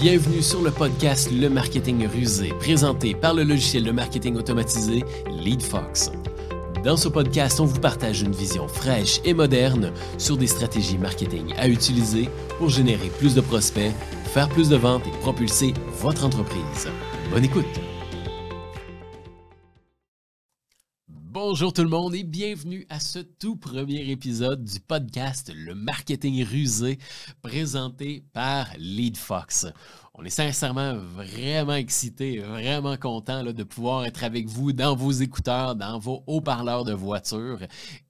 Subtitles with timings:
[0.00, 6.12] Bienvenue sur le podcast Le Marketing Rusé, présenté par le logiciel de marketing automatisé LeadFox.
[6.84, 11.52] Dans ce podcast, on vous partage une vision fraîche et moderne sur des stratégies marketing
[11.58, 13.92] à utiliser pour générer plus de prospects,
[14.26, 16.86] faire plus de ventes et propulser votre entreprise.
[17.32, 17.87] Bonne écoute!
[21.50, 26.44] Bonjour tout le monde et bienvenue à ce tout premier épisode du podcast Le Marketing
[26.44, 26.98] Rusé
[27.40, 29.66] présenté par LeadFox.
[30.12, 35.74] On est sincèrement vraiment excités, vraiment contents de pouvoir être avec vous dans vos écouteurs,
[35.74, 37.60] dans vos haut-parleurs de voiture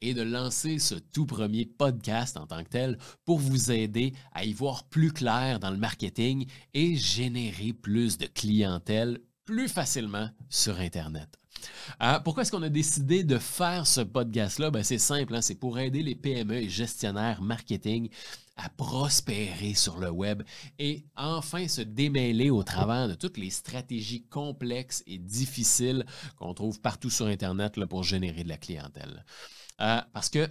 [0.00, 4.46] et de lancer ce tout premier podcast en tant que tel pour vous aider à
[4.46, 6.44] y voir plus clair dans le marketing
[6.74, 11.38] et générer plus de clientèle plus facilement sur Internet.
[12.02, 14.70] Euh, pourquoi est-ce qu'on a décidé de faire ce podcast-là?
[14.70, 18.08] Ben, c'est simple, hein, c'est pour aider les PME et gestionnaires marketing
[18.56, 20.42] à prospérer sur le web
[20.78, 26.04] et enfin se démêler au travers de toutes les stratégies complexes et difficiles
[26.36, 29.24] qu'on trouve partout sur Internet pour générer de la clientèle.
[29.80, 30.48] Euh, parce que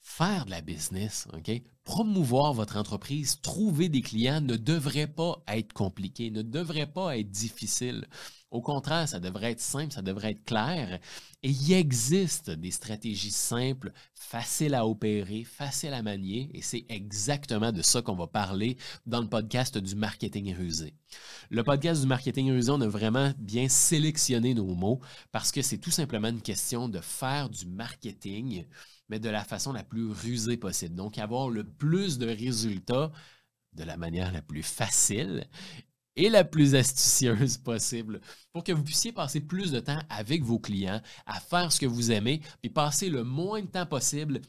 [0.00, 1.26] faire de la business,
[1.84, 7.30] promouvoir votre entreprise, trouver des clients ne devrait pas être compliqué, ne devrait pas être
[7.30, 8.06] difficile.
[8.52, 11.00] Au contraire, ça devrait être simple, ça devrait être clair.
[11.42, 17.72] Et il existe des stratégies simples, faciles à opérer, faciles à manier, et c'est exactement
[17.72, 20.92] de ça qu'on va parler dans le podcast du marketing rusé.
[21.48, 25.00] Le podcast du marketing rusé, on a vraiment bien sélectionné nos mots
[25.32, 28.66] parce que c'est tout simplement une question de faire du marketing,
[29.08, 30.94] mais de la façon la plus rusée possible.
[30.94, 33.12] Donc, avoir le plus de résultats
[33.72, 35.48] de la manière la plus facile
[36.16, 38.20] et la plus astucieuse possible
[38.52, 41.86] pour que vous puissiez passer plus de temps avec vos clients, à faire ce que
[41.86, 44.40] vous aimez, puis passer le moins de temps possible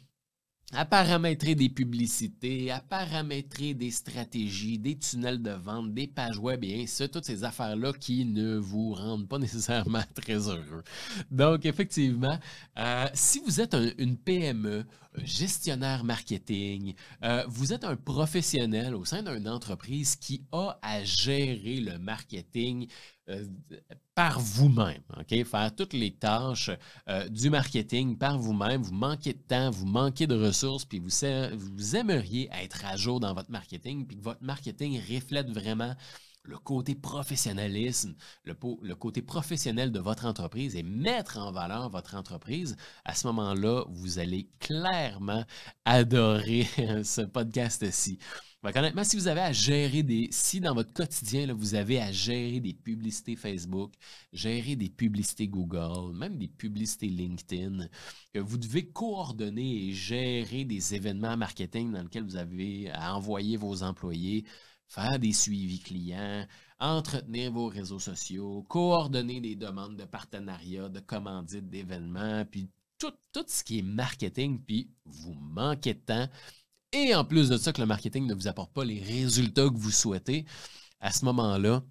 [0.75, 6.63] à paramétrer des publicités, à paramétrer des stratégies, des tunnels de vente, des pages web
[6.63, 10.83] et ainsi toutes ces affaires-là qui ne vous rendent pas nécessairement très heureux.
[11.29, 12.39] Donc, effectivement,
[12.79, 14.85] euh, si vous êtes une PME,
[15.17, 21.79] gestionnaire marketing, euh, vous êtes un professionnel au sein d'une entreprise qui a à gérer
[21.79, 22.87] le marketing
[23.29, 23.45] euh,
[24.15, 25.03] par vous-même?
[25.45, 26.71] Faire toutes les tâches
[27.09, 28.81] euh, du marketing par vous-même.
[28.81, 31.09] Vous manquez de temps, vous manquez de ressources, puis vous,
[31.53, 35.95] vous aimeriez être à jour dans votre marketing, puis que votre marketing reflète vraiment
[36.43, 38.53] le côté professionnalisme, le,
[38.95, 44.19] côté professionnel de votre entreprise et mettre en valeur votre entreprise, à ce moment-là, vous
[44.19, 45.45] allez clairement
[45.85, 46.67] adorer
[47.03, 48.19] ce podcast-ci.
[48.63, 50.29] Honnêtement, si vous avez à gérer des.
[50.31, 53.93] Si dans votre quotidien, vous avez à gérer des publicités Facebook,
[54.31, 57.89] gérer des publicités Google, même des publicités LinkedIn,
[58.33, 63.57] que vous devez coordonner et gérer des événements marketing dans lesquels vous avez à envoyer
[63.57, 64.45] vos employés,
[64.87, 66.45] faire des suivis clients,
[66.79, 73.45] entretenir vos réseaux sociaux, coordonner des demandes de partenariat, de commandites d'événements, puis tout, tout
[73.47, 76.29] ce qui est marketing, puis vous manquez de temps
[76.93, 79.77] et en plus de ça, que le marketing ne vous apporte pas les résultats que
[79.77, 80.45] vous souhaitez,
[80.99, 81.83] à ce moment-là,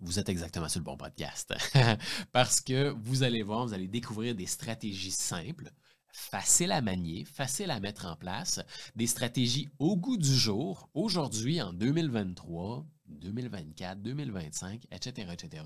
[0.00, 1.54] vous êtes exactement sur le bon podcast.
[2.32, 5.70] Parce que vous allez voir, vous allez découvrir des stratégies simples,
[6.12, 8.60] faciles à manier, faciles à mettre en place,
[8.94, 15.64] des stratégies au goût du jour, aujourd'hui en 2023, 2024, 2025, etc., etc.,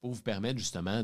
[0.00, 1.02] pour vous permettre justement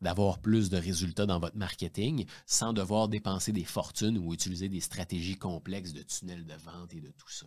[0.00, 4.80] d'avoir plus de résultats dans votre marketing sans devoir dépenser des fortunes ou utiliser des
[4.80, 7.46] stratégies complexes de tunnels de vente et de tout ça.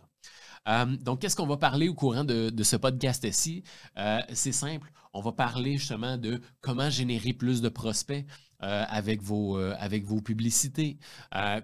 [0.68, 3.62] Euh, donc, qu'est-ce qu'on va parler au courant de, ce podcast-ci?
[3.98, 8.24] Euh, c'est simple, on va parler justement de comment générer plus de prospects.
[8.64, 10.96] Euh, avec, vos, avec vos publicités,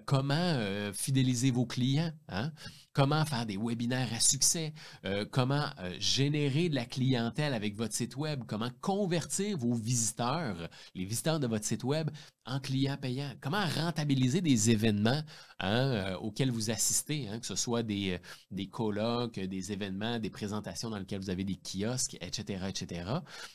[0.05, 0.55] comment
[0.93, 2.51] fidéliser vos clients, hein?
[2.93, 4.73] Comment faire des webinaires à succès,
[5.05, 10.69] euh, comment euh, générer de la clientèle avec votre site web, comment convertir vos visiteurs,
[10.95, 12.09] les visiteurs de votre site web,
[12.45, 15.21] en clients payants, comment rentabiliser des événements
[15.59, 20.29] hein, euh, auxquels vous assistez, hein, que ce soit des, des colloques, des événements, des
[20.29, 23.09] présentations dans lesquelles vous avez des kiosques, etc., etc.,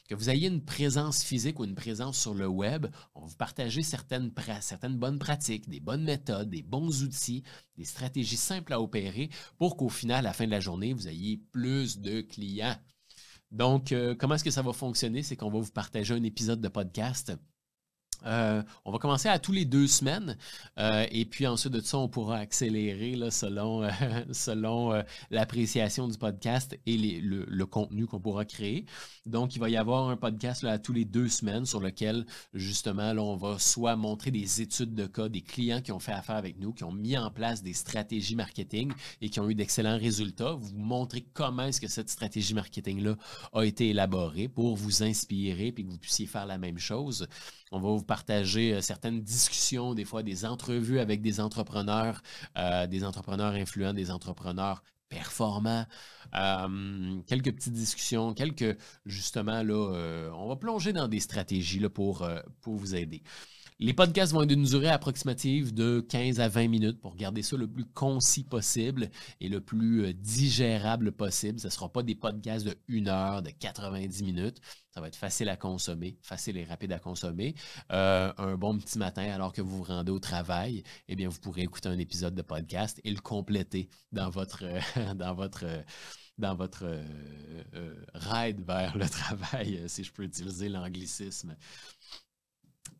[0.09, 3.83] que vous ayez une présence physique ou une présence sur le web, on vous partager
[3.83, 7.43] certaines bonnes pratiques, des bonnes méthodes, des bons outils,
[7.77, 9.25] des stratégies simples à opérer
[9.58, 12.76] pour qu'au final, à la fin de la journée, vous ayez plus de clients.
[13.50, 15.23] Donc, euh, comment est-ce que ça va fonctionner?
[15.23, 17.32] C'est qu'on va vous partager un épisode de podcast
[18.25, 20.37] Euh, on va commencer à tous les deux semaines
[20.79, 26.97] euh, et puis ensuite de ça, on pourra accélérer selon, euh, l'appréciation du podcast et
[26.97, 28.87] le, contenu qu'on pourra créer.
[29.27, 32.25] Donc, il va y avoir un podcast à tous les deux semaines sur lequel
[32.55, 36.12] justement là, on va soit montrer des études de cas des clients qui ont fait
[36.12, 39.55] affaire avec nous, qui ont mis en place des stratégies marketing et qui ont eu
[39.55, 40.53] d'excellents résultats.
[40.53, 43.17] Vous montrer comment est-ce que cette stratégie marketing-là
[43.53, 47.27] a été élaborée pour vous inspirer et que vous puissiez faire la même chose.
[47.73, 52.23] On va vous partager euh, certaines discussions, des fois des entrevues avec des entrepreneurs,
[52.57, 55.87] euh, des entrepreneurs influents, des entrepreneurs performants,
[56.35, 62.27] euh, quelques petites discussions, quelques, justement, là, on va plonger dans des stratégies pour
[62.65, 63.23] vous aider.
[63.78, 67.58] Les podcasts vont être d'une durée approximative de 15 à 20 minutes pour garder ça
[67.58, 71.61] le plus concis possible et le plus digérable possible.
[71.61, 74.62] Ce ne sera pas des podcasts de 1 heure, de 90 minutes.
[74.88, 77.55] Ça va être facile à consommer, facile et rapide à consommer.
[77.93, 81.38] Euh, un bon petit matin, alors que vous vous rendez au travail, eh bien, vous
[81.38, 84.64] pourrez écouter un épisode de podcast et le compléter dans votre,
[85.17, 85.67] dans votre,
[86.38, 91.55] dans votre euh, ride vers le travail, si je peux utiliser l'anglicisme.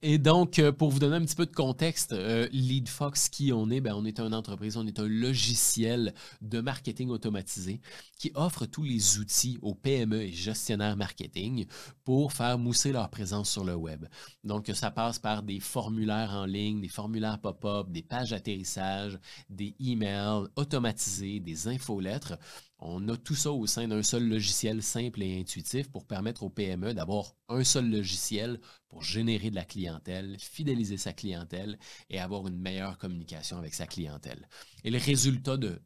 [0.03, 3.71] Et donc, euh, pour vous donner un petit peu de contexte, euh, LeadFox, qui on
[3.71, 6.13] est, ben, on est une entreprise, on est un logiciel
[6.43, 7.81] de marketing automatisé
[8.19, 11.67] qui offre tous les outils aux PME et gestionnaires marketing
[12.05, 14.07] pour faire mousser leur présence sur le web.
[14.45, 19.75] Donc, ça passe par des formulaires en ligne, des formulaires pop-up, des pages d'atterrissage, des
[19.81, 22.39] emails automatisés, des infolettres.
[22.79, 26.51] On a tout ça au sein d'un seul logiciel simple et intuitif pour permettre aux
[26.51, 31.79] PME d'avoir un seul logiciel pour générer de la clientèle, fidéliser sa clientèle
[32.11, 34.47] et avoir une meilleure communication avec sa clientèle.
[34.85, 35.81] Et le résultat de,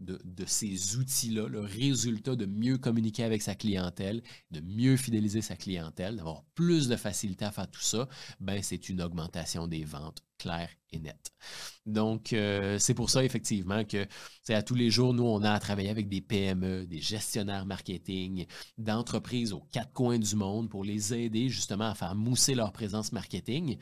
[0.47, 6.17] ces outils-là, le résultat de mieux communiquer avec sa clientèle, de mieux fidéliser sa clientèle,
[6.17, 8.09] d'avoir plus de facilité à faire tout ça,
[8.41, 11.31] ben c'est une augmentation des ventes claire et nette.
[11.87, 14.07] Donc, euh, c'est pour ça, effectivement, que
[14.43, 17.67] c'est à tous les jours, nous, on a à travailler avec des PME, des gestionnaires
[17.67, 18.47] marketing,
[18.79, 23.13] d'entreprises aux quatre coins du monde pour les aider justement à faire mousser leur présence
[23.13, 23.79] marketing.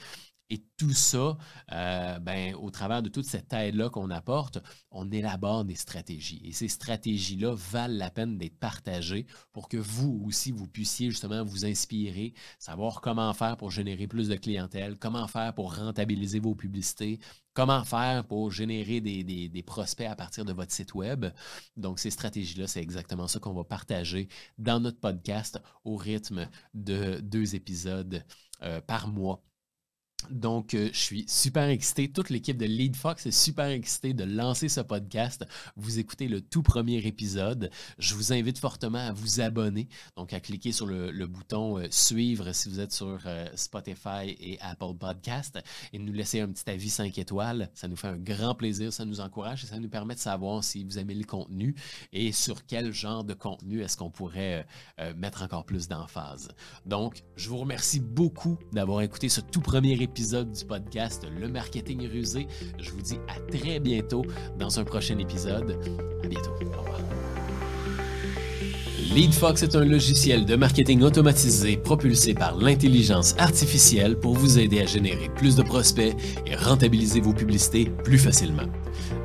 [0.50, 1.36] Et tout ça,
[1.72, 4.58] euh, ben, au travers de toute cette aide-là qu'on apporte,
[4.90, 6.40] on élabore des stratégies.
[6.44, 11.44] Et ces stratégies-là valent la peine d'être partagées pour que vous aussi, vous puissiez justement
[11.44, 16.54] vous inspirer, savoir comment faire pour générer plus de clientèle, comment faire pour rentabiliser vos
[16.54, 17.18] publicités,
[17.52, 21.26] comment faire pour générer des, prospects à partir de votre site web.
[21.76, 27.20] Donc, ces stratégies-là, c'est exactement ça qu'on va partager dans notre podcast au rythme de
[27.20, 28.24] deux épisodes
[28.62, 29.42] euh, par mois
[30.30, 32.10] donc, euh, je suis super excité.
[32.10, 35.46] Toute l'équipe de Lead Fox est super excitée de lancer ce podcast.
[35.76, 37.70] Vous écoutez le tout premier épisode.
[37.98, 42.52] Je vous invite fortement à vous abonner, donc à cliquer sur le, bouton euh, suivre
[42.52, 45.58] si vous êtes sur euh, Spotify et Apple Podcast
[45.92, 47.70] et nous laisser un petit avis 5 étoiles.
[47.74, 50.64] Ça nous fait un grand plaisir, ça nous encourage et ça nous permet de savoir
[50.64, 51.74] si vous aimez le contenu
[52.12, 54.66] et sur quel genre de contenu est-ce qu'on pourrait
[55.16, 56.48] mettre encore plus d'emphase.
[56.86, 61.48] Donc, je vous remercie beaucoup d'avoir écouté ce tout premier épisode épisode du podcast Le
[61.48, 62.46] marketing rusé.
[62.78, 64.24] Je vous dis à très bientôt
[64.58, 65.78] dans un prochain épisode.
[66.24, 66.50] À bientôt.
[66.50, 67.00] Au revoir.
[69.14, 74.86] LeadFox est un logiciel de marketing automatisé propulsé par l'intelligence artificielle pour vous aider à
[74.86, 76.16] générer plus de prospects
[76.46, 78.68] et rentabiliser vos publicités plus facilement.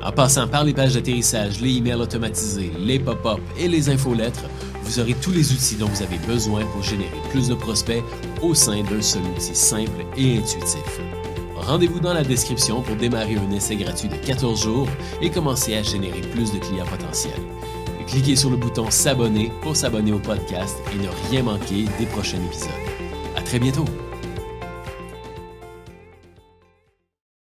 [0.02, 4.44] En passant par les pages d'atterrissage, les emails automatisés, les pop-up et les infolettres,
[4.82, 8.02] vous aurez tous les outils dont vous avez besoin pour générer plus de prospects
[8.44, 11.00] au sein d'un seul outil simple et intuitif.
[11.56, 14.88] Rendez-vous dans la description pour démarrer un essai gratuit de 14 jours
[15.22, 17.40] et commencer à générer plus de clients potentiels.
[18.06, 22.42] cliquez sur le bouton S'abonner pour s'abonner au podcast et ne rien manquer des prochains
[22.44, 22.68] épisodes.
[23.34, 23.86] À très bientôt!